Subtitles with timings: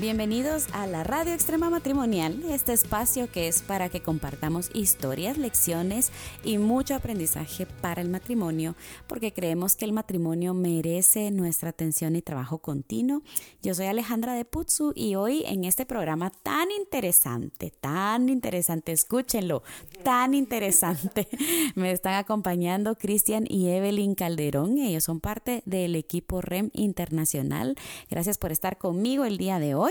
[0.00, 6.10] Bienvenidos a la Radio Extrema Matrimonial, este espacio que es para que compartamos historias, lecciones
[6.42, 8.76] y mucho aprendizaje para el matrimonio,
[9.06, 13.20] porque creemos que el matrimonio merece nuestra atención y trabajo continuo.
[13.60, 19.62] Yo soy Alejandra de Putzu y hoy en este programa tan interesante, tan interesante, escúchenlo,
[20.02, 21.28] tan interesante,
[21.74, 24.78] me están acompañando Cristian y Evelyn Calderón.
[24.78, 27.76] Ellos son parte del equipo REM Internacional.
[28.08, 29.89] Gracias por estar conmigo el día de hoy.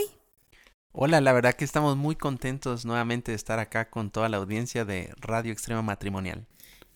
[1.01, 4.83] Hola, la verdad que estamos muy contentos nuevamente de estar acá con toda la audiencia
[4.83, 6.45] de Radio Extrema Matrimonial.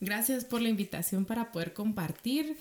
[0.02, 2.57] Gracias por la invitación para poder compartir.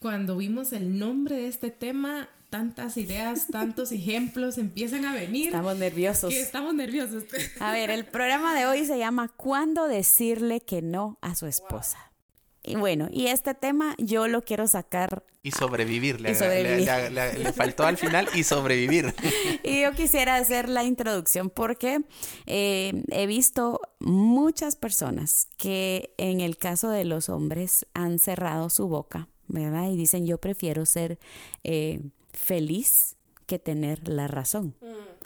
[0.00, 5.46] Cuando vimos el nombre de este tema, tantas ideas, tantos ejemplos empiezan a venir.
[5.46, 6.32] Estamos nerviosos.
[6.32, 7.24] estamos nerviosos.
[7.58, 12.05] A ver, el programa de hoy se llama ¿Cuándo decirle que no a su esposa?
[12.66, 15.24] Y bueno, y este tema yo lo quiero sacar.
[15.42, 19.14] Y sobrevivir, le, Le, faltó al final y sobrevivir.
[19.62, 22.00] y yo quisiera hacer la introducción porque
[22.46, 28.88] eh, he visto muchas personas que en el caso de los hombres han cerrado su
[28.88, 29.88] boca, ¿verdad?
[29.90, 31.18] Y dicen yo prefiero ser
[31.62, 32.00] eh,
[32.32, 34.74] feliz que tener la razón.
[34.80, 35.16] Mm.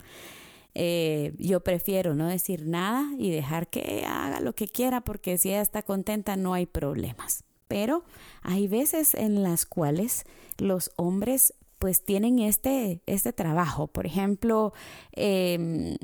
[0.73, 5.49] Eh, yo prefiero no decir nada y dejar que haga lo que quiera porque si
[5.49, 7.43] ella está contenta no hay problemas.
[7.67, 8.03] Pero
[8.41, 10.25] hay veces en las cuales
[10.57, 13.87] los hombres pues tienen este, este trabajo.
[13.87, 14.71] Por ejemplo,
[15.13, 15.97] em,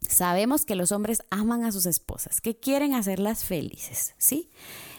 [0.00, 4.50] sabemos que los hombres aman a sus esposas, que quieren hacerlas felices, ¿sí?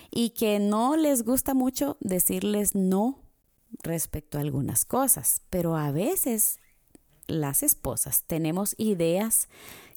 [0.10, 3.20] Y que no les gusta mucho decirles no
[3.84, 6.60] respecto a algunas cosas, pero a veces
[7.30, 9.48] las esposas tenemos ideas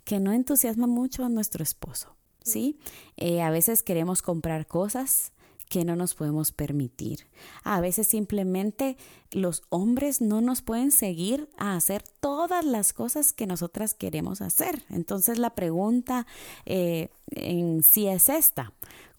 [0.04, 2.78] que no entusiasman mucho a nuestro esposo, ¿sí?
[3.16, 5.32] Eh, a veces queremos comprar cosas
[5.72, 7.26] que no nos podemos permitir.
[7.64, 8.98] A veces simplemente
[9.30, 14.84] los hombres no nos pueden seguir a hacer todas las cosas que nosotras queremos hacer.
[14.90, 16.26] Entonces la pregunta
[16.66, 18.74] eh, en sí es esta.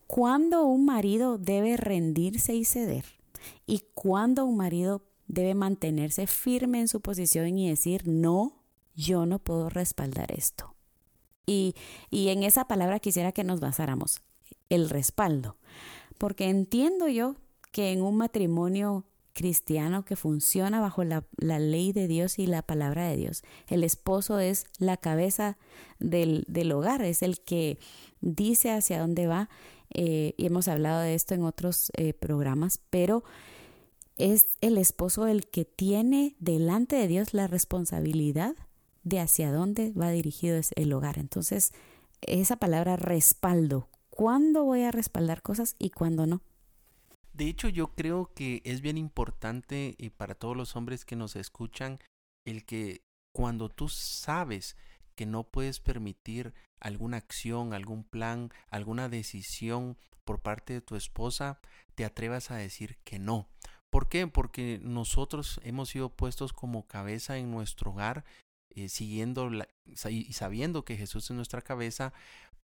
[0.06, 3.06] ¿Cuándo un marido debe rendirse y ceder?
[3.66, 5.02] ¿Y cuándo un marido
[5.34, 8.64] debe mantenerse firme en su posición y decir, no,
[8.96, 10.76] yo no puedo respaldar esto.
[11.46, 11.76] Y,
[12.10, 14.22] y en esa palabra quisiera que nos basáramos,
[14.70, 15.58] el respaldo,
[16.18, 17.36] porque entiendo yo
[17.72, 22.62] que en un matrimonio cristiano que funciona bajo la, la, ley de Dios y la
[22.62, 23.44] palabra de Dios.
[23.68, 25.58] El esposo es la cabeza
[26.00, 27.80] del, del hogar, es el que
[28.22, 29.50] dice hacia dónde va.
[29.96, 33.24] Eh, y hemos hablado de esto en otros eh, programas, pero
[34.18, 38.56] es el esposo el que tiene delante de Dios la responsabilidad
[39.04, 41.18] de hacia dónde va dirigido el hogar.
[41.18, 41.74] Entonces,
[42.22, 46.42] esa palabra respaldo, ¿cuándo voy a respaldar cosas y cuándo no?
[47.34, 51.36] De hecho, yo creo que es bien importante y para todos los hombres que nos
[51.36, 52.00] escuchan
[52.46, 53.02] el que
[53.32, 54.78] cuando tú sabes
[55.16, 61.60] que no puedes permitir alguna acción, algún plan, alguna decisión por parte de tu esposa,
[61.96, 63.48] te atrevas a decir que no.
[63.94, 64.26] ¿Por qué?
[64.26, 68.26] Porque nosotros hemos sido puestos como cabeza en nuestro hogar,
[68.72, 69.52] eh, siguiendo
[69.86, 72.12] y sabiendo que Jesús es nuestra cabeza,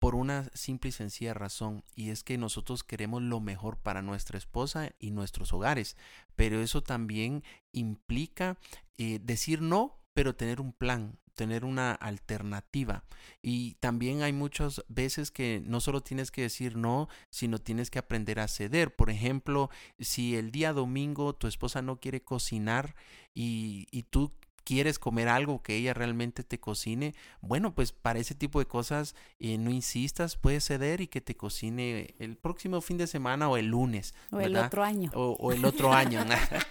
[0.01, 4.39] por una simple y sencilla razón, y es que nosotros queremos lo mejor para nuestra
[4.39, 5.97] esposa y nuestros hogares,
[6.35, 8.59] pero eso también implica
[8.99, 13.05] eh, decir no, pero tener un plan, tener una alternativa.
[13.43, 17.99] Y también hay muchas veces que no solo tienes que decir no, sino tienes que
[17.99, 18.95] aprender a ceder.
[18.95, 22.95] Por ejemplo, si el día domingo tu esposa no quiere cocinar
[23.35, 24.33] y, y tú
[24.65, 29.15] quieres comer algo que ella realmente te cocine, bueno, pues para ese tipo de cosas
[29.39, 33.57] eh, no insistas, puedes ceder y que te cocine el próximo fin de semana o
[33.57, 34.15] el lunes.
[34.31, 35.11] O el otro año.
[35.15, 36.25] O, el otro año.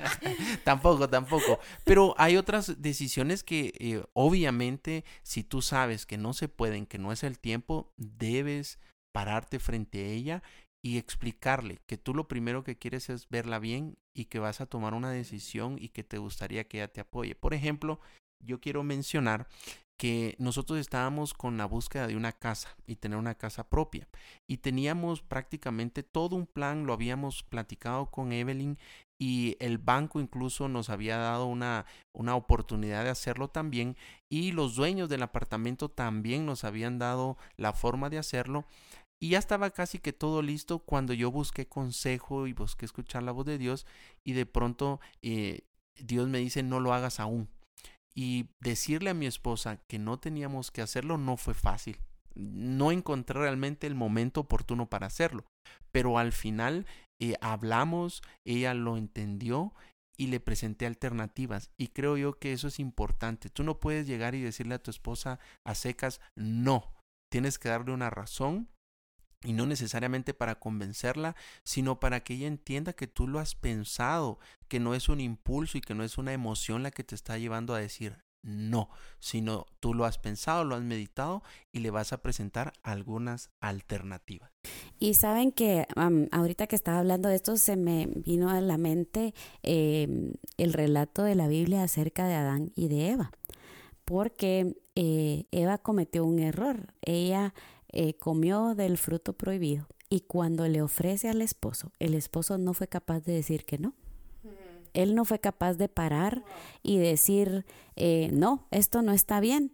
[0.64, 1.60] tampoco, tampoco.
[1.84, 6.98] Pero hay otras decisiones que eh, obviamente si tú sabes que no se pueden, que
[6.98, 8.80] no es el tiempo, debes
[9.14, 10.44] pararte frente a ella
[10.84, 14.66] y explicarle que tú lo primero que quieres es verla bien y que vas a
[14.66, 17.36] tomar una decisión y que te gustaría que ella te apoye.
[17.36, 18.00] Por ejemplo,
[18.40, 19.48] yo quiero mencionar
[19.98, 24.10] que nosotros estábamos con la búsqueda de una casa y tener una casa propia
[24.46, 28.78] y teníamos prácticamente todo un plan, lo habíamos platicado con Evelyn
[29.18, 33.96] y el banco incluso nos había dado una, una oportunidad de hacerlo también
[34.28, 38.66] y los dueños del apartamento también nos habían dado la forma de hacerlo
[39.24, 43.32] y ya estaba casi que todo listo cuando yo busqué consejo y busqué escuchar la
[43.32, 43.88] voz de Dios
[44.26, 45.62] y de pronto eh,
[45.98, 47.48] Dios me dice, no lo hagas aún.
[48.14, 52.02] Y decirle a mi esposa que no teníamos que hacerlo no fue fácil.
[52.36, 55.46] No encontré realmente el momento oportuno para hacerlo.
[55.94, 56.86] Pero al final
[57.22, 59.74] eh, hablamos, ella lo entendió
[60.18, 61.72] y le presenté alternativas.
[61.78, 63.50] Y creo yo que eso es importante.
[63.50, 66.92] Tú no puedes llegar y decirle a tu esposa a secas, no.
[67.32, 68.68] Tienes que darle una razón
[69.44, 74.40] y no necesariamente para convencerla, sino para que ella entienda que tú lo has pensado,
[74.68, 77.38] que no es un impulso y que no es una emoción la que te está
[77.38, 82.12] llevando a decir no, sino tú lo has pensado, lo has meditado y le vas
[82.12, 84.52] a presentar algunas alternativas.
[85.00, 85.88] Y saben que
[86.32, 91.24] ahorita que estaba hablando de esto, se me vino a la mente em, el relato
[91.24, 93.32] de la Biblia acerca de Adán y de Eva,
[94.04, 96.94] porque eh, Eva cometió un error.
[97.02, 97.54] Ella
[97.94, 102.88] eh, comió del fruto prohibido y cuando le ofrece al esposo, el esposo no fue
[102.88, 103.94] capaz de decir que no.
[104.94, 106.44] Él no fue capaz de parar
[106.84, 109.72] y decir, eh, no, esto no está bien.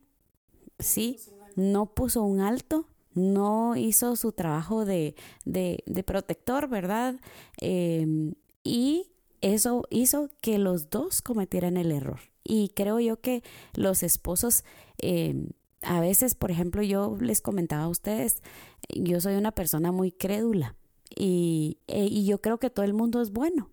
[0.79, 1.19] Sí,
[1.57, 7.15] no puso un alto, no hizo su trabajo de, de, protector, ¿verdad?
[7.57, 9.07] Em, y
[9.41, 12.19] eso hizo que los dos cometieran el error.
[12.45, 13.43] Y creo yo que
[13.73, 14.63] los esposos
[14.97, 15.49] em,
[15.81, 18.41] a veces, por ejemplo, yo les comentaba a ustedes,
[18.89, 20.75] yo soy una persona muy crédula
[21.15, 23.69] y, eh, y yo creo que todo el mundo es bueno.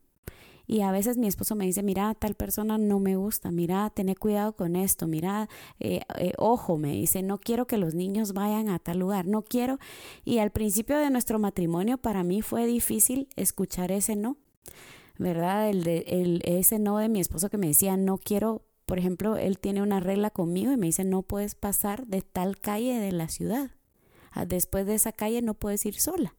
[0.66, 4.12] Y a veces mi esposo me dice, mira, tal persona no me gusta, mira, ten
[4.14, 5.48] cuidado con esto, mira,
[5.78, 9.42] eh, eh, ojo, me dice, no quiero que los niños vayan a tal lugar, no
[9.42, 9.78] quiero.
[10.24, 14.36] Y al principio de nuestro matrimonio para mí fue difícil escuchar ese no,
[15.18, 15.70] ¿verdad?
[15.70, 19.36] El de, el, ese no de mi esposo que me decía, no quiero por ejemplo,
[19.36, 23.10] él tiene una regla conmigo y me dice, no puedes pasar de tal calle de
[23.10, 23.72] la ciudad.
[24.30, 26.36] Ah, después de esa calle no puedes ir sola.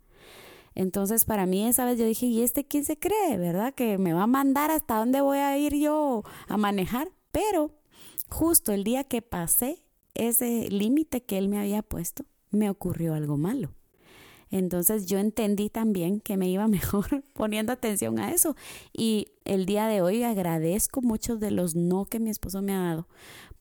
[0.73, 3.73] Entonces, para mí esa vez yo dije, ¿y este quién se cree, verdad?
[3.73, 7.09] Que me va a mandar hasta dónde voy a ir yo a manejar.
[7.31, 7.71] Pero
[8.29, 9.83] justo el día que pasé
[10.13, 13.73] ese límite que él me había puesto, me ocurrió algo malo.
[14.51, 18.55] Entonces yo entendí también que me iba mejor poniendo atención a eso.
[18.94, 22.79] Y el día de hoy agradezco muchos de los no que mi esposo me ha
[22.79, 23.07] dado,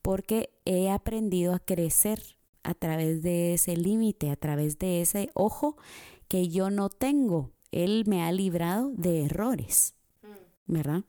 [0.02, 2.22] porque he aprendido a crecer
[2.62, 5.76] a través de ese límite, a través de ese ojo
[6.28, 7.52] que yo no tengo.
[7.70, 9.94] Él me ha librado de errores,
[10.66, 11.04] ¿verdad?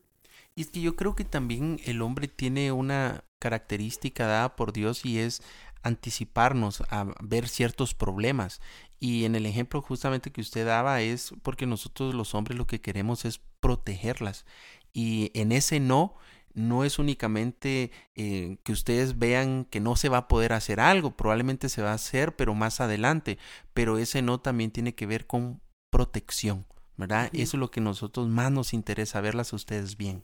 [0.56, 5.06] Y es que yo creo que también el hombre tiene una característica dada por Dios
[5.06, 5.42] y es
[5.88, 8.62] anticiparnos a ver ciertos problemas.
[9.00, 12.82] Y en el ejemplo justamente que usted daba es porque nosotros los hombres lo que
[12.82, 14.46] queremos es protegerlas.
[14.94, 16.16] Y en ese no,
[16.54, 21.16] no es únicamente eh, que ustedes vean que no se va a poder hacer algo,
[21.16, 23.38] probablemente se va a hacer, pero más adelante.
[23.74, 25.62] Pero ese no también tiene que ver con
[25.92, 26.66] protección,
[26.98, 27.30] ¿verdad?
[27.34, 30.24] Eso es lo que nosotros más nos interesa, verlas a ustedes bien.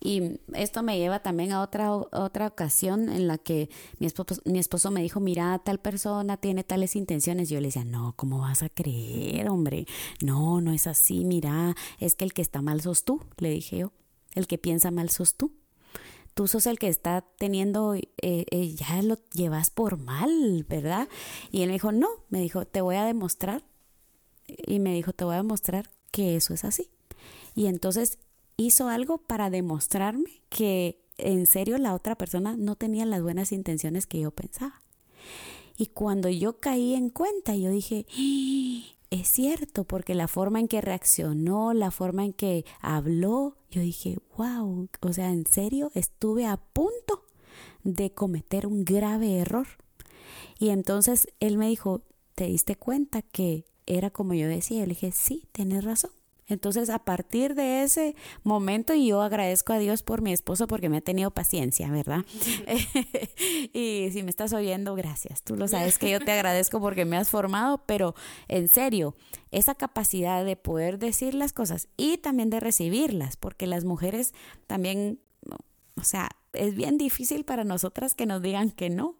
[0.00, 3.68] Y esto me lleva también a otra, otra ocasión en la que
[3.98, 7.48] mi esposo, mi esposo me dijo, mira, tal persona tiene tales intenciones.
[7.50, 9.86] Yo le decía, no, ¿cómo vas a creer, hombre?
[10.22, 13.78] No, no es así, mira, es que el que está mal sos tú, le dije
[13.78, 13.92] yo.
[14.34, 15.52] El que piensa mal sos tú.
[16.34, 21.08] Tú sos el que está teniendo, eh, eh, ya lo llevas por mal, ¿verdad?
[21.50, 23.64] Y él me dijo, no, me dijo, te voy a demostrar.
[24.46, 26.90] Y me dijo, te voy a demostrar que eso es así.
[27.54, 28.18] Y entonces
[28.56, 34.06] hizo algo para demostrarme que en serio la otra persona no tenía las buenas intenciones
[34.06, 34.82] que yo pensaba.
[35.76, 38.96] Y cuando yo caí en cuenta, yo dije, ¡Ah!
[39.10, 44.18] es cierto, porque la forma en que reaccionó, la forma en que habló, yo dije,
[44.36, 47.24] wow, o sea, en serio, estuve a punto
[47.84, 49.66] de cometer un grave error.
[50.58, 52.02] Y entonces él me dijo,
[52.34, 54.80] ¿te diste cuenta que era como yo decía?
[54.80, 56.10] le dije, sí, tienes razón.
[56.48, 58.14] Entonces, a partir de ese
[58.44, 62.24] momento, y yo agradezco a Dios por mi esposo porque me ha tenido paciencia, ¿verdad?
[63.72, 65.42] y si me estás oyendo, gracias.
[65.42, 68.14] Tú lo sabes que yo te agradezco porque me has formado, pero
[68.46, 69.16] en serio,
[69.50, 74.32] esa capacidad de poder decir las cosas y también de recibirlas, porque las mujeres
[74.68, 75.18] también,
[75.96, 79.16] o sea, es bien difícil para nosotras que nos digan que no.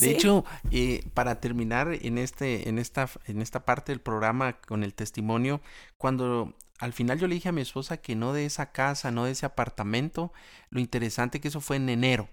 [0.00, 4.84] De hecho, eh, para terminar en este, en esta, en esta parte del programa con
[4.84, 5.60] el testimonio,
[5.96, 9.24] cuando al final yo le dije a mi esposa que no de esa casa, no
[9.24, 10.32] de ese apartamento,
[10.70, 12.28] lo interesante que eso fue en enero.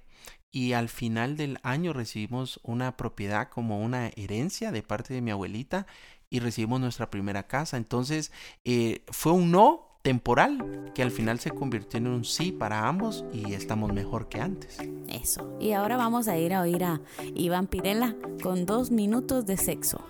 [0.51, 5.31] Y al final del año recibimos una propiedad como una herencia de parte de mi
[5.31, 5.85] abuelita
[6.29, 7.77] y recibimos nuestra primera casa.
[7.77, 8.31] Entonces,
[8.63, 13.25] eh, fue un no, temporal que al final se convirtió en un sí para ambos
[13.33, 14.77] y estamos mejor que antes.
[15.09, 15.57] Eso.
[15.59, 17.01] Y ahora vamos a ir a oír a
[17.33, 20.05] Iván Pirela con dos minutos de sexo.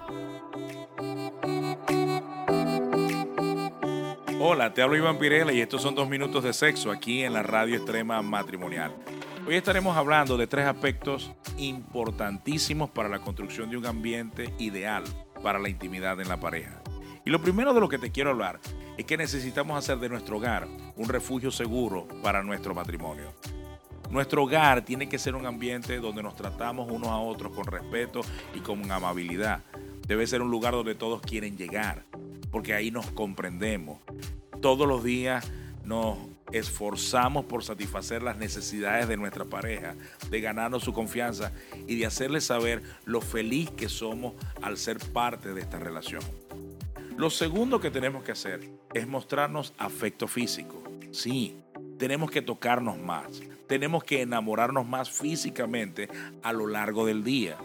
[4.42, 7.42] Hola, te hablo Iván Pirela y estos son dos minutos de sexo aquí en la
[7.42, 8.94] radio extrema matrimonial.
[9.48, 15.06] Hoy estaremos hablando de tres aspectos importantísimos para la construcción de un ambiente ideal
[15.42, 16.82] para la intimidad en la pareja.
[17.26, 18.60] Y lo primero de lo que te quiero hablar
[18.98, 23.34] es que necesitamos hacer de nuestro hogar un refugio seguro para nuestro matrimonio.
[24.12, 28.22] Nuestro hogar tiene que ser un ambiente donde nos tratamos unos a otros con respeto
[28.54, 29.64] y con amabilidad.
[30.08, 32.04] Debe ser un lugar donde todos quieren llegar,
[32.52, 34.00] porque ahí nos comprendemos.
[34.62, 35.52] Todos los días
[35.84, 36.20] nos
[36.52, 39.96] esforzamos por satisfacer las necesidades de nuestra pareja,
[40.30, 41.52] de ganarnos su confianza
[41.88, 46.22] y de hacerle saber lo feliz que somos al ser parte de esta relación.
[47.18, 50.84] Lo segundo que tenemos que hacer es mostrarnos afecto físico.
[51.12, 51.56] Sí,
[51.98, 56.10] tenemos que tocarnos más, tenemos que enamorarnos más físicamente
[56.44, 57.58] a lo largo del día.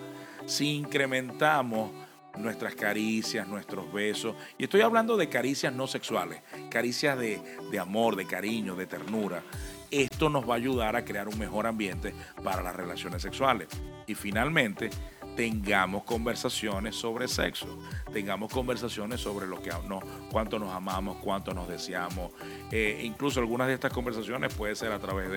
[0.46, 1.90] Si incrementamos
[2.38, 4.34] nuestras caricias, nuestros besos.
[4.58, 7.40] Y estoy hablando de caricias no sexuales, caricias de,
[7.78, 9.42] amor, de cariño, de ternura.
[9.90, 13.68] Esto nos va a ayudar a crear un mejor ambiente para las relaciones sexuales.
[14.06, 14.90] Y finalmente,
[15.40, 17.78] tengamos conversaciones sobre sexo,
[18.12, 22.30] tengamos conversaciones sobre lo que no, cuánto nos amamos, cuánto nos deseamos.
[22.70, 25.30] Eh, incluso algunas de estas conversaciones puede ser a través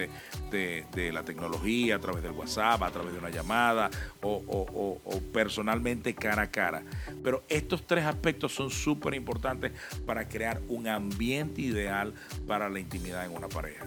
[0.52, 3.90] de, la tecnología, a través del WhatsApp, a través de una llamada
[4.22, 4.44] o,
[5.06, 6.84] o personalmente cara a cara.
[7.24, 9.72] Pero estos tres aspectos son súper importantes
[10.06, 12.14] para crear un ambiente ideal
[12.46, 13.86] para la intimidad en una pareja.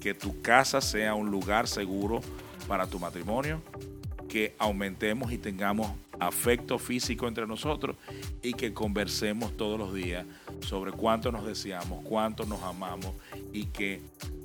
[0.00, 2.22] Que tu casa sea un lugar seguro
[2.66, 3.62] para tu matrimonio,
[4.34, 7.94] que aumentemos y tengamos afecto físico entre nosotros
[8.42, 10.26] y que conversemos todos los días
[10.58, 13.12] sobre cuánto nos deseamos, cuánto nos amamos
[13.52, 14.00] y que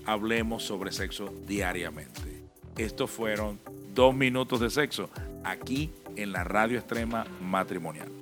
[0.05, 2.43] hablemos sobre sexo diariamente.
[2.77, 3.59] Estos fueron
[3.95, 5.09] dos minutos de sexo
[5.43, 8.18] aquí en la radio extrema matrimonial.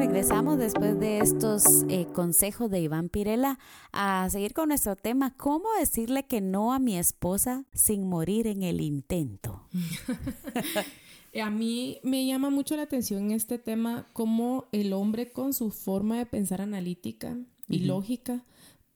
[0.00, 3.58] Regresamos después de estos eh, consejos de Iván Pirela
[3.92, 8.62] a seguir con nuestro tema, ¿cómo decirle que no a mi esposa sin morir en
[8.62, 9.68] el intento?
[11.42, 16.16] a mí me llama mucho la atención este tema, cómo el hombre con su forma
[16.16, 17.36] de pensar analítica
[17.68, 18.42] y lógica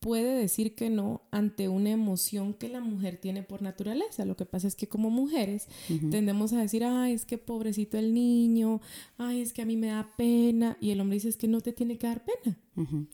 [0.04, 4.26] puede decir que no ante una emoción que la mujer tiene por naturaleza.
[4.26, 5.66] Lo que pasa es que como mujeres
[6.10, 8.82] tendemos a decir, ay, es que pobrecito el niño,
[9.16, 10.76] ay, es que a mí me da pena.
[10.78, 12.58] Y el hombre dice, es que no te tiene que dar pena.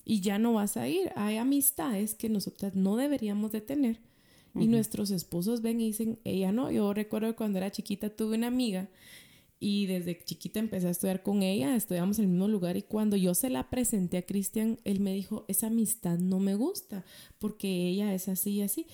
[0.04, 1.12] Y ya no vas a ir.
[1.14, 4.00] Hay amistades que nosotras no deberíamos de tener.
[4.56, 6.73] Y nuestros esposos ven y dicen, ella no.
[6.73, 8.88] Yo recuerdo cuando era chiquita tuve una amiga
[9.60, 13.16] y desde chiquita empecé a estudiar con ella, estudiamos en el mismo lugar y cuando
[13.16, 17.04] yo se la presenté a Cristian, él me dijo, esa amistad no me gusta
[17.38, 18.86] porque ella es así y así.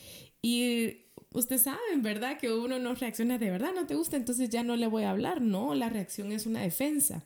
[0.43, 2.39] Y ustedes saben, ¿verdad?
[2.39, 5.11] Que uno no reacciona de verdad, no te gusta, entonces ya no le voy a
[5.11, 5.41] hablar.
[5.41, 7.25] No, la reacción es una defensa.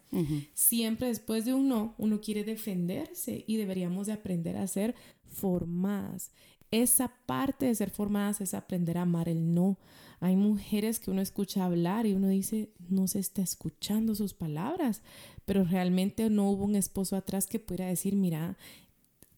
[0.53, 4.95] Siempre después de un no, uno quiere defenderse y deberíamos de aprender a ser
[5.25, 6.31] formadas.
[6.71, 9.79] Esa parte de ser formadas es aprender a amar el no,
[10.21, 15.03] hay mujeres que uno escucha hablar y uno dice, no se está escuchando sus palabras,
[15.47, 18.59] pero realmente no hubo un esposo atrás que pudiera decir, mira,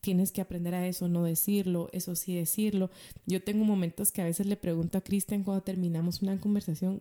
[0.00, 2.90] tienes que aprender a eso, no decirlo, eso sí decirlo.
[3.26, 7.00] Yo tengo momentos que a veces le pregunto a Cristian cuando terminamos una conversación,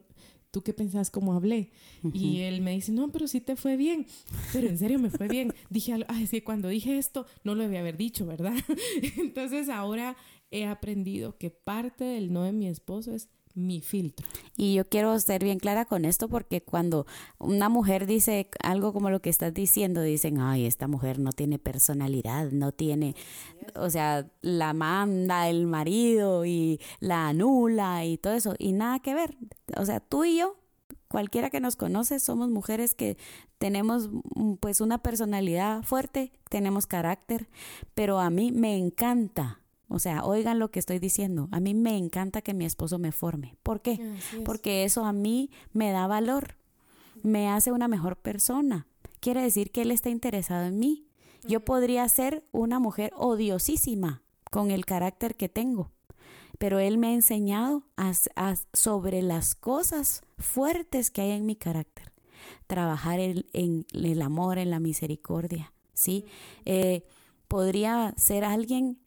[0.52, 1.72] ¿tú qué pensás cómo hablé?
[2.14, 4.06] Y él me dice, no, pero sí te fue bien.
[4.54, 5.54] Pero en serio me fue bien.
[5.70, 8.54] Dije, ay, sí, cuando dije esto, no lo debía haber dicho, ¿verdad?
[9.18, 10.18] Entonces ahora
[10.52, 14.28] he aprendido que parte del no de mi esposo es mi filtro.
[14.56, 17.06] Y yo quiero ser bien clara con esto porque cuando
[17.38, 21.60] una mujer dice algo como lo que estás diciendo, dicen, ay, esta mujer no tiene
[21.60, 23.16] personalidad, no tiene,
[23.76, 29.14] o sea, la manda el marido y la anula y todo eso, y nada que
[29.14, 29.38] ver.
[29.78, 30.58] O sea, tú y yo,
[31.08, 33.18] cualquiera que nos conoce, somos mujeres que
[33.58, 34.10] tenemos
[34.60, 37.50] pues una personalidad fuerte, tenemos carácter,
[37.94, 39.61] pero a mí me encanta
[39.92, 41.50] o sea, oigan lo que estoy diciendo.
[41.52, 43.58] A mí me encanta que mi esposo me forme.
[43.62, 44.00] ¿Por qué?
[44.46, 46.56] Porque eso a mí me da valor,
[47.24, 48.88] me hace una mejor persona.
[49.20, 51.06] Quiere decir que él está interesado en mí.
[51.44, 55.92] Yo podría ser una mujer odiosísima con el carácter que tengo,
[56.58, 57.84] pero él me ha enseñado
[58.72, 62.14] sobre las cosas fuertes que hay en mi carácter.
[62.68, 66.26] Trabajar en, el amor, en la misericordia, ¿sí?
[66.66, 67.04] Eh,
[67.50, 69.01] podría ser alguien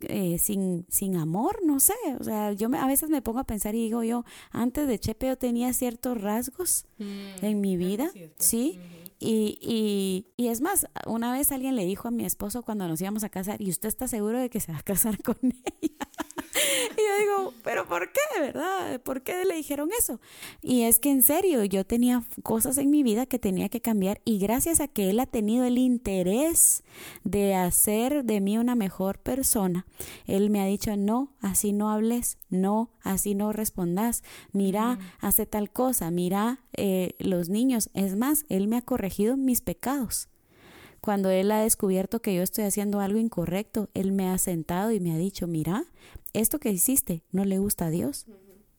[0.00, 3.74] eh, sin, sin amor, no sé, o sea, yo a veces me pongo a pensar
[3.74, 8.78] y digo yo, antes de Chepe yo tenía ciertos rasgos mm, en mi vida, ¿sí?
[9.18, 13.00] Y, y, y, es más, una vez alguien le dijo a mi esposo cuando nos
[13.00, 15.36] íbamos a casar, ¿y usted está seguro de que se va a casar con
[15.80, 15.96] ella?
[16.96, 19.00] y yo digo, pero ¿por qué, verdad?
[19.00, 20.20] ¿Por qué le dijeron eso?
[20.62, 24.20] Y es que en serio, yo tenía cosas en mi vida que tenía que cambiar
[24.24, 26.82] y gracias a que él ha tenido el interés
[27.24, 29.86] de hacer de mí una mejor persona,
[30.26, 34.22] él me ha dicho, no, así no hables, no, así no respondas,
[34.52, 39.60] mira, hace tal cosa, mira, eh, los niños, es más, él me ha corregido mis
[39.60, 40.28] pecados.
[41.06, 44.98] Cuando él ha descubierto que yo estoy haciendo algo incorrecto, él me ha sentado y
[44.98, 45.84] me ha dicho, mira,
[46.32, 48.26] esto que hiciste no le gusta a Dios,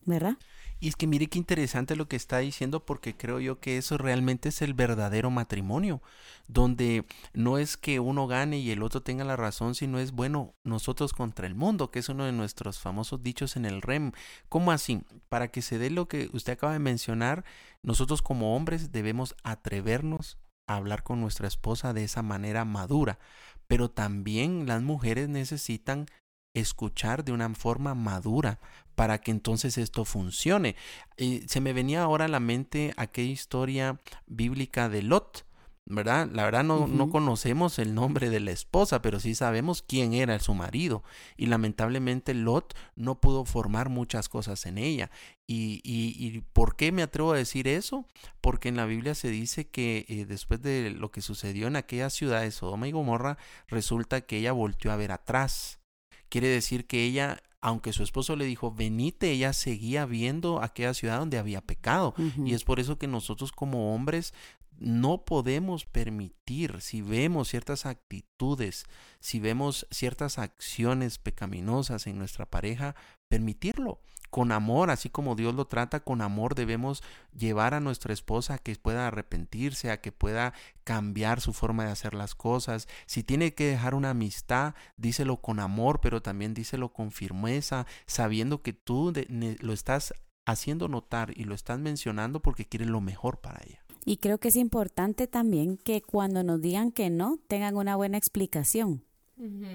[0.04, 0.36] ¿verdad?
[0.78, 3.96] Y es que mire qué interesante lo que está diciendo porque creo yo que eso
[3.96, 6.02] realmente es el verdadero matrimonio,
[6.48, 10.54] donde no es que uno gane y el otro tenga la razón, sino es bueno,
[10.64, 14.12] nosotros contra el mundo, que es uno de nuestros famosos dichos en el REM.
[14.50, 15.00] ¿Cómo así?
[15.30, 17.46] Para que se dé lo que usted acaba de mencionar,
[17.82, 20.36] nosotros como hombres debemos atrevernos
[20.76, 23.18] hablar con nuestra esposa de esa manera madura,
[23.66, 26.06] pero también las mujeres necesitan
[26.54, 28.58] escuchar de una forma madura
[28.94, 30.76] para que entonces esto funcione.
[31.16, 35.46] Eh, se me venía ahora a la mente aquella historia bíblica de Lot,
[35.90, 36.28] ¿verdad?
[36.32, 40.38] La verdad no, no, conocemos el nombre de la esposa, pero sí sabemos quién era
[40.38, 41.02] su marido.
[41.36, 45.10] Y lamentablemente Lot no pudo formar muchas cosas en ella.
[45.46, 48.06] ¿Y, y, y por qué me atrevo a decir eso?
[48.40, 52.10] Porque en la Biblia se dice que eh, después de lo que sucedió en aquella
[52.10, 55.80] ciudad de Sodoma y Gomorra, resulta que ella volvió a ver atrás.
[56.28, 61.18] Quiere decir que ella aunque su esposo le dijo, venite, ella seguía viendo aquella ciudad
[61.18, 62.14] donde había pecado.
[62.44, 64.32] Y es por eso que nosotros como hombres
[64.78, 68.84] no podemos permitir, si vemos ciertas actitudes,
[69.20, 72.94] si vemos ciertas acciones pecaminosas en nuestra pareja,
[73.28, 74.00] permitirlo.
[74.30, 78.58] Con amor, así como Dios lo trata, con amor debemos llevar a nuestra esposa a
[78.58, 80.52] que pueda arrepentirse, a que pueda
[80.84, 82.88] cambiar su forma de hacer las cosas.
[83.06, 88.62] Si tiene que dejar una amistad, díselo con amor, pero también díselo con firmeza, sabiendo
[88.62, 89.14] que tú
[89.60, 90.12] lo estás
[90.44, 93.82] haciendo notar y lo estás mencionando porque quieres lo mejor para ella.
[94.04, 98.18] Y creo que es importante también que cuando nos digan que no, tengan una buena
[98.18, 99.02] explicación,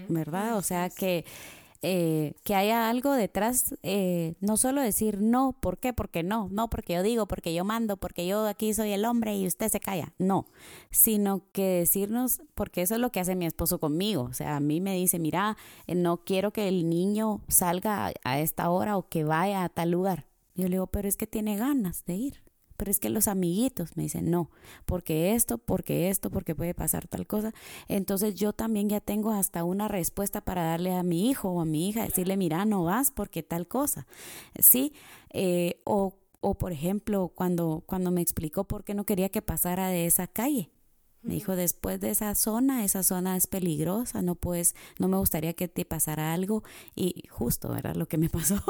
[0.10, 0.58] ¿verdad?
[0.58, 1.25] O sea, que,
[1.82, 5.93] eh, que haya algo detrás, eh, no solo decir no, ¿por qué?
[5.93, 9.36] Porque no, no, porque yo digo, porque yo mando, porque yo aquí soy el hombre
[9.36, 10.47] y usted se calla, no,
[10.91, 14.60] sino que decirnos, porque eso es lo que hace mi esposo conmigo, o sea, a
[14.60, 19.08] mí me dice, mira, eh, no quiero que el niño salga a esta hora o
[19.10, 20.26] que vaya a tal lugar.
[20.56, 22.53] Yo le digo, pero es que tiene ganas de ir
[22.84, 24.52] pero es que los amiguitos me dicen, no,
[24.86, 27.54] porque esto, porque esto, porque puede pasar tal cosa.
[27.88, 31.65] Entonces yo también ya tengo hasta una respuesta para darle a mi hijo o a
[31.65, 34.06] mi hija, decirle, mira, no vas porque tal cosa.
[34.60, 34.91] ¿Sí?
[35.30, 39.88] Eh, o, o, por ejemplo, cuando, cuando me explicó por qué no quería que pasara
[39.88, 40.69] de esa calle.
[41.22, 45.54] Me dijo, después de esa zona, esa zona es peligrosa, no puedes, no me gustaría
[45.54, 46.63] que te pasara algo.
[46.98, 47.96] Y justo, ¿verdad?
[47.96, 48.62] Lo que me pasó.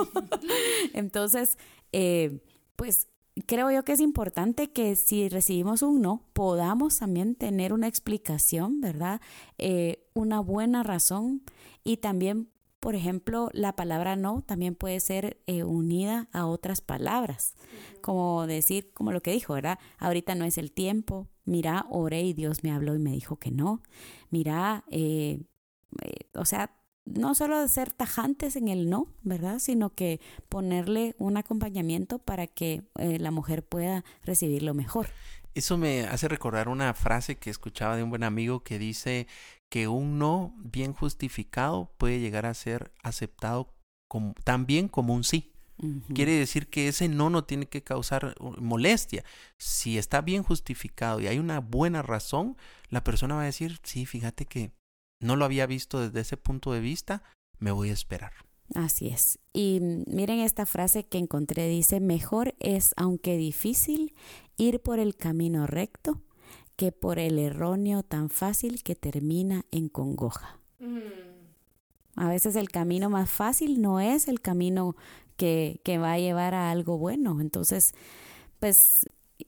[0.94, 1.58] Entonces,
[1.92, 2.44] eh,
[2.76, 3.08] pues
[3.48, 8.82] creo yo que es importante que si recibimos un no, podamos también tener una explicación,
[8.82, 9.22] ¿verdad?
[9.58, 11.42] Eh, una buena razón.
[11.84, 17.56] Y también, por ejemplo, la palabra no también puede ser eh, unida a otras palabras,
[18.02, 19.80] como decir, como lo que dijo, ¿verdad?
[19.98, 23.52] Ahorita no es el tiempo, mira, oré y Dios me habló y me dijo que
[23.52, 23.82] no,
[24.30, 25.44] mira, eh,
[26.34, 26.72] o sea,
[27.06, 29.60] no solo ser tajantes en el no, ¿verdad?
[29.60, 35.10] Sino que ponerle un acompañamiento para que eh, la mujer pueda recibir lo mejor.
[35.54, 39.28] Eso me hace recordar una frase que escuchaba de un buen amigo que dice
[39.70, 43.74] que un no bien justificado puede llegar a ser aceptado
[44.08, 45.50] como, tan bien como un sí.
[46.14, 49.26] Quiere decir que ese no no tiene que causar uh, molestia.
[49.58, 52.56] Si está bien justificado y hay una buena razón,
[52.90, 54.72] la persona va a decir, sí, fíjate que
[55.24, 57.24] no lo había visto desde ese punto de vista,
[57.60, 58.34] me voy a esperar.
[58.76, 59.40] Así es.
[59.54, 64.14] Y miren esta frase que encontré, dice, mejor es, aunque difícil,
[64.58, 66.22] ir por el camino recto
[66.76, 70.60] que por el erróneo tan fácil que termina en congoja.
[70.80, 71.00] Mm.
[72.16, 74.96] A veces el camino más fácil no es el camino
[75.38, 77.42] que, que va a llevar a algo bueno.
[77.42, 77.94] Entonces,
[78.60, 79.08] pues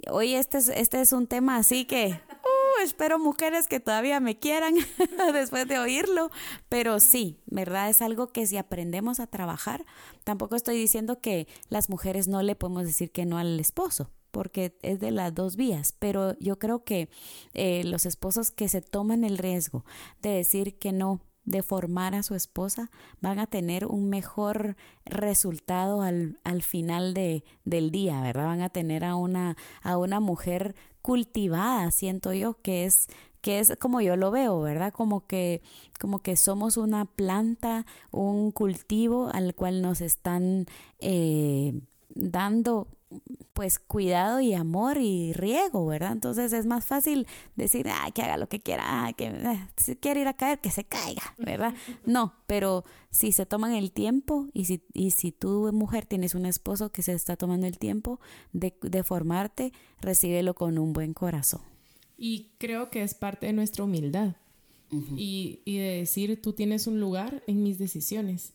[0.09, 2.19] hoy este es, este es un tema así que
[2.83, 4.75] espero mujeres que todavía me quieran
[5.33, 6.31] después de oírlo,
[6.69, 7.89] pero sí, ¿verdad?
[7.89, 9.85] Es algo que si aprendemos a trabajar,
[10.23, 14.77] tampoco estoy diciendo que las mujeres no le podemos decir que no al esposo, porque
[14.81, 17.09] es de las dos vías, pero yo creo que
[17.53, 19.85] eh, los esposos que se toman el riesgo
[20.21, 22.89] de decir que no, de formar a su esposa,
[23.21, 28.47] van a tener un mejor resultado al, al final de, del día, ¿verdad?
[28.47, 33.05] Van a tener a una, a una mujer cultivada, siento yo, que es
[33.41, 34.91] que es como yo lo veo, ¿verdad?
[34.91, 35.61] Como que,
[35.99, 40.65] como que somos una planta, un cultivo al cual nos están
[40.97, 42.87] eh, dando
[43.53, 46.11] pues cuidado y amor y riego, ¿verdad?
[46.11, 50.21] Entonces es más fácil decir, ah, que haga lo que quiera, que eh, si quiere
[50.21, 51.73] ir a caer, que se caiga, ¿verdad?
[52.05, 56.45] No, pero si se toman el tiempo y si, y si tú, mujer, tienes un
[56.45, 58.19] esposo que se está tomando el tiempo
[58.53, 61.61] de, de formarte, recíbelo con un buen corazón.
[62.17, 64.35] Y creo que es parte de nuestra humildad.
[65.17, 68.53] y, y de decir, tú tienes un lugar en mis decisiones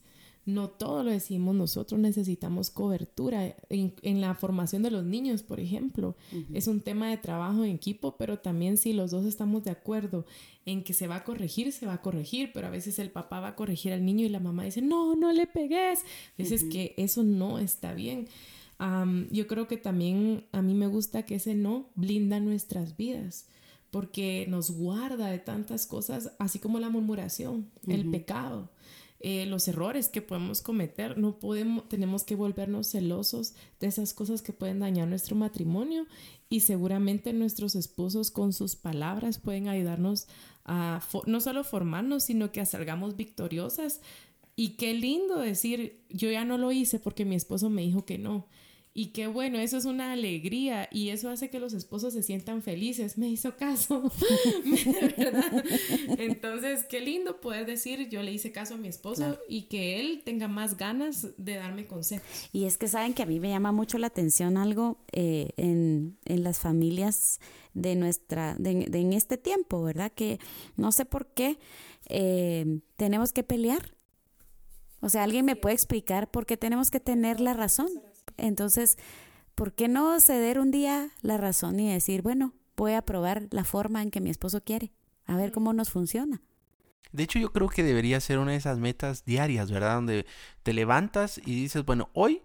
[0.50, 6.16] no todo lo decimos nosotros, necesitamos cobertura en, la formación de los niños, por ejemplo.
[6.52, 10.26] Es un tema de trabajo en equipo, pero también si los dos estamos de acuerdo
[10.66, 13.40] en que se va a corregir, se va a corregir, pero a veces el papá
[13.40, 16.00] va a corregir al niño y la mamá dice, no, no le pegues.
[16.00, 18.28] A veces que eso no está bien.
[19.30, 23.46] yo creo que también a mí me gusta que ese no blinda nuestras vidas
[23.90, 28.70] porque nos guarda de tantas cosas, así como la murmuración, el pecado.
[29.22, 31.18] Eh, los errores que podemos cometer.
[31.18, 36.06] No podemos, tenemos que volvernos celosos de esas cosas que pueden dañar nuestro matrimonio
[36.48, 40.26] y seguramente nuestros esposos con sus palabras pueden ayudarnos
[40.64, 44.00] a no solo formarnos, sino que salgamos victoriosas.
[44.56, 48.16] Y qué lindo decir, yo ya no lo hice porque mi esposo me dijo que
[48.16, 48.46] no.
[48.92, 52.60] Y qué bueno, eso es una alegría y eso hace que los esposos se sientan
[52.60, 53.18] felices.
[53.18, 54.10] Me hizo caso,
[55.16, 55.64] ¿verdad?
[56.18, 60.22] Entonces, qué lindo poder decir, yo le hice caso a mi esposo y que él
[60.24, 62.26] tenga más ganas de darme consejos.
[62.52, 66.18] Y es que saben que a mí me llama mucho la atención algo eh, en,
[66.24, 67.38] en, las familias
[67.74, 70.10] de nuestra, de, en este tiempo, ¿verdad?
[70.12, 70.40] Que
[70.76, 71.58] no sé por qué
[72.08, 73.94] eh, tenemos que pelear.
[75.00, 77.88] O sea, ¿alguien me puede explicar por qué tenemos que tener la razón?
[78.36, 78.96] Entonces,
[79.54, 83.64] ¿por qué no ceder un día la razón y decir, bueno, voy a probar la
[83.64, 84.92] forma en que mi esposo quiere,
[85.26, 86.40] a ver cómo nos funciona?
[87.12, 89.96] De hecho, yo creo que debería ser una de esas metas diarias, ¿verdad?
[89.96, 90.26] Donde
[90.62, 92.42] te levantas y dices, bueno, hoy,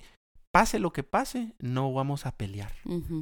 [0.51, 2.73] pase lo que pase, no vamos a pelear,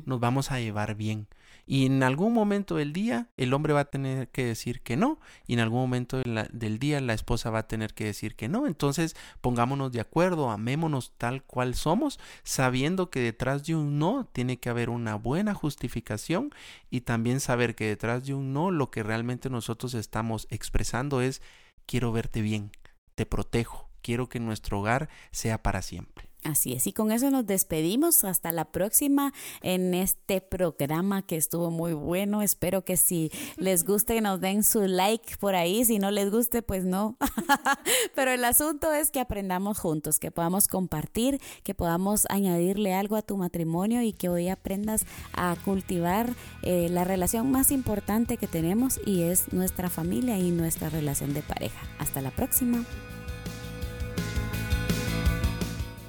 [0.05, 1.27] nos vamos a llevar bien.
[1.65, 5.19] Y en algún momento del día el hombre va a tener que decir que no
[5.47, 8.67] y en algún momento del día la esposa va a tener que decir que no.
[8.67, 14.57] Entonces pongámonos de acuerdo, amémonos tal cual somos, sabiendo que detrás de un no tiene
[14.57, 16.51] que haber una buena justificación
[16.89, 21.41] y también saber que detrás de un no lo que realmente nosotros estamos expresando es
[21.85, 22.71] quiero verte bien,
[23.15, 26.22] te protejo, quiero que nuestro hogar sea para siempre.
[26.43, 28.25] Así es, y con eso nos despedimos.
[28.25, 32.41] Hasta la próxima en este programa que estuvo muy bueno.
[32.41, 35.85] Espero que si les guste nos den su like por ahí.
[35.85, 37.17] Si no les guste, pues no.
[38.15, 43.21] Pero el asunto es que aprendamos juntos, que podamos compartir, que podamos añadirle algo a
[43.21, 46.29] tu matrimonio y que hoy aprendas a cultivar
[46.61, 51.41] eh, la relación más importante que tenemos y es nuestra familia y nuestra relación de
[51.41, 51.79] pareja.
[51.99, 52.85] Hasta la próxima.